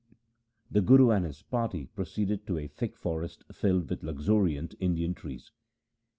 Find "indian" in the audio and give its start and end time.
4.79-5.13